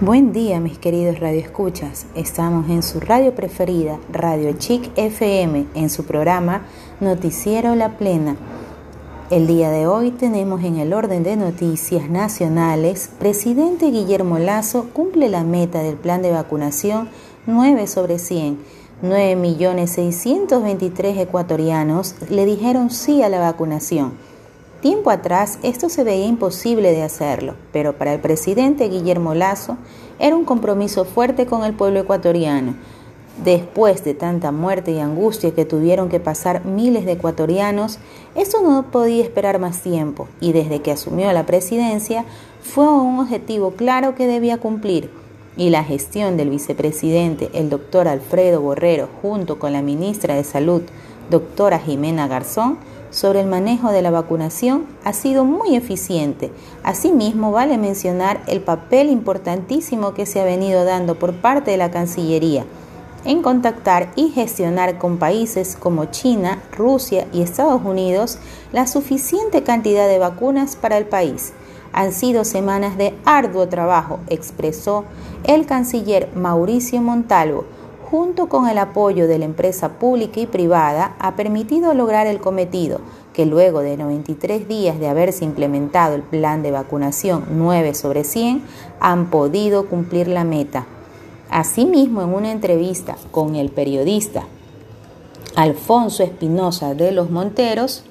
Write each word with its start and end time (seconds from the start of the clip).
Buen 0.00 0.32
día 0.32 0.58
mis 0.58 0.76
queridos 0.76 1.20
radioescuchas, 1.20 2.06
estamos 2.16 2.68
en 2.68 2.82
su 2.82 2.98
radio 2.98 3.32
preferida, 3.32 4.00
Radio 4.10 4.52
Chic 4.58 4.90
FM, 4.96 5.66
en 5.76 5.88
su 5.88 6.04
programa 6.04 6.66
Noticiero 6.98 7.76
La 7.76 7.96
Plena. 7.96 8.34
El 9.30 9.46
día 9.46 9.70
de 9.70 9.86
hoy 9.86 10.10
tenemos 10.10 10.64
en 10.64 10.78
el 10.78 10.92
orden 10.92 11.22
de 11.22 11.36
noticias 11.36 12.10
nacionales, 12.10 13.08
presidente 13.20 13.92
Guillermo 13.92 14.40
Lazo 14.40 14.88
cumple 14.92 15.28
la 15.28 15.44
meta 15.44 15.80
del 15.80 15.94
plan 15.94 16.22
de 16.22 16.32
vacunación 16.32 17.08
9 17.46 17.86
sobre 17.86 18.18
100. 18.18 18.58
9.623.000 19.00 21.18
ecuatorianos 21.18 22.16
le 22.30 22.46
dijeron 22.46 22.90
sí 22.90 23.22
a 23.22 23.28
la 23.28 23.38
vacunación 23.38 24.33
Tiempo 24.84 25.08
atrás 25.08 25.58
esto 25.62 25.88
se 25.88 26.04
veía 26.04 26.26
imposible 26.26 26.92
de 26.92 27.02
hacerlo, 27.02 27.54
pero 27.72 27.96
para 27.96 28.12
el 28.12 28.20
presidente 28.20 28.90
Guillermo 28.90 29.32
Lazo 29.32 29.78
era 30.18 30.36
un 30.36 30.44
compromiso 30.44 31.06
fuerte 31.06 31.46
con 31.46 31.64
el 31.64 31.72
pueblo 31.72 32.00
ecuatoriano. 32.00 32.74
Después 33.42 34.04
de 34.04 34.12
tanta 34.12 34.52
muerte 34.52 34.90
y 34.90 34.98
angustia 34.98 35.54
que 35.54 35.64
tuvieron 35.64 36.10
que 36.10 36.20
pasar 36.20 36.66
miles 36.66 37.06
de 37.06 37.12
ecuatorianos, 37.12 37.98
esto 38.34 38.60
no 38.60 38.90
podía 38.90 39.24
esperar 39.24 39.58
más 39.58 39.80
tiempo 39.80 40.28
y 40.38 40.52
desde 40.52 40.82
que 40.82 40.92
asumió 40.92 41.32
la 41.32 41.46
presidencia 41.46 42.26
fue 42.62 42.86
un 42.86 43.20
objetivo 43.20 43.70
claro 43.70 44.14
que 44.14 44.26
debía 44.26 44.58
cumplir. 44.58 45.10
Y 45.56 45.70
la 45.70 45.82
gestión 45.82 46.36
del 46.36 46.50
vicepresidente, 46.50 47.48
el 47.54 47.70
doctor 47.70 48.06
Alfredo 48.06 48.60
Borrero, 48.60 49.08
junto 49.22 49.58
con 49.58 49.72
la 49.72 49.80
ministra 49.80 50.34
de 50.34 50.44
Salud, 50.44 50.82
doctora 51.30 51.78
Jimena 51.78 52.28
Garzón, 52.28 52.76
sobre 53.14 53.40
el 53.40 53.46
manejo 53.46 53.92
de 53.92 54.02
la 54.02 54.10
vacunación 54.10 54.86
ha 55.04 55.12
sido 55.12 55.44
muy 55.44 55.76
eficiente. 55.76 56.50
Asimismo, 56.82 57.52
vale 57.52 57.78
mencionar 57.78 58.42
el 58.48 58.60
papel 58.60 59.08
importantísimo 59.08 60.14
que 60.14 60.26
se 60.26 60.40
ha 60.40 60.44
venido 60.44 60.84
dando 60.84 61.14
por 61.14 61.32
parte 61.34 61.70
de 61.70 61.76
la 61.76 61.92
Cancillería 61.92 62.64
en 63.24 63.40
contactar 63.40 64.10
y 64.16 64.30
gestionar 64.30 64.98
con 64.98 65.18
países 65.18 65.76
como 65.76 66.06
China, 66.06 66.62
Rusia 66.76 67.26
y 67.32 67.40
Estados 67.40 67.80
Unidos 67.84 68.38
la 68.72 68.86
suficiente 68.86 69.62
cantidad 69.62 70.08
de 70.08 70.18
vacunas 70.18 70.76
para 70.76 70.98
el 70.98 71.06
país. 71.06 71.52
Han 71.92 72.12
sido 72.12 72.44
semanas 72.44 72.98
de 72.98 73.14
arduo 73.24 73.68
trabajo, 73.68 74.18
expresó 74.28 75.04
el 75.44 75.66
canciller 75.66 76.28
Mauricio 76.34 77.00
Montalvo, 77.00 77.64
junto 78.14 78.48
con 78.48 78.68
el 78.68 78.78
apoyo 78.78 79.26
de 79.26 79.40
la 79.40 79.44
empresa 79.44 79.98
pública 79.98 80.38
y 80.38 80.46
privada, 80.46 81.16
ha 81.18 81.34
permitido 81.34 81.94
lograr 81.94 82.28
el 82.28 82.38
cometido, 82.38 83.00
que 83.32 83.44
luego 83.44 83.80
de 83.80 83.96
93 83.96 84.68
días 84.68 85.00
de 85.00 85.08
haberse 85.08 85.44
implementado 85.44 86.14
el 86.14 86.22
plan 86.22 86.62
de 86.62 86.70
vacunación 86.70 87.44
9 87.50 87.92
sobre 87.92 88.22
100, 88.22 88.62
han 89.00 89.30
podido 89.30 89.88
cumplir 89.88 90.28
la 90.28 90.44
meta. 90.44 90.86
Asimismo, 91.50 92.22
en 92.22 92.32
una 92.32 92.52
entrevista 92.52 93.16
con 93.32 93.56
el 93.56 93.70
periodista 93.70 94.44
Alfonso 95.56 96.22
Espinosa 96.22 96.94
de 96.94 97.10
los 97.10 97.30
Monteros, 97.30 98.04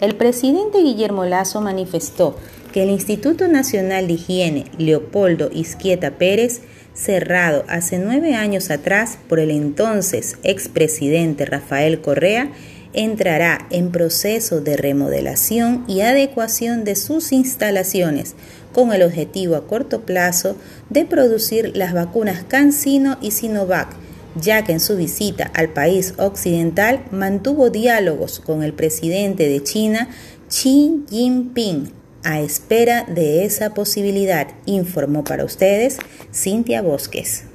el 0.00 0.14
presidente 0.14 0.78
Guillermo 0.80 1.24
Lazo 1.24 1.60
manifestó 1.60 2.36
que 2.72 2.82
el 2.82 2.90
Instituto 2.90 3.48
Nacional 3.48 4.06
de 4.06 4.14
Higiene 4.14 4.64
Leopoldo 4.78 5.50
Izquieta 5.52 6.12
Pérez 6.12 6.60
cerrado 6.94 7.64
hace 7.68 7.98
nueve 7.98 8.34
años 8.34 8.70
atrás 8.70 9.18
por 9.28 9.40
el 9.40 9.50
entonces 9.50 10.36
expresidente 10.42 11.46
Rafael 11.46 12.00
Correa, 12.00 12.50
entrará 12.92 13.66
en 13.70 13.92
proceso 13.92 14.60
de 14.60 14.76
remodelación 14.76 15.84
y 15.86 16.00
adecuación 16.00 16.84
de 16.84 16.96
sus 16.96 17.32
instalaciones 17.32 18.34
con 18.72 18.92
el 18.92 19.02
objetivo 19.02 19.56
a 19.56 19.66
corto 19.66 20.02
plazo 20.02 20.56
de 20.88 21.04
producir 21.04 21.76
las 21.76 21.94
vacunas 21.94 22.44
CanSino 22.48 23.16
y 23.20 23.30
Sinovac, 23.30 23.88
ya 24.34 24.64
que 24.64 24.72
en 24.72 24.80
su 24.80 24.96
visita 24.96 25.50
al 25.54 25.70
país 25.70 26.14
occidental 26.18 27.04
mantuvo 27.10 27.70
diálogos 27.70 28.40
con 28.40 28.62
el 28.62 28.72
presidente 28.72 29.48
de 29.48 29.62
China, 29.62 30.08
Xi 30.48 31.04
Jinping, 31.08 31.99
a 32.24 32.40
espera 32.40 33.04
de 33.04 33.44
esa 33.44 33.74
posibilidad, 33.74 34.48
informó 34.66 35.24
para 35.24 35.44
ustedes 35.44 35.98
Cintia 36.32 36.82
Bosques. 36.82 37.49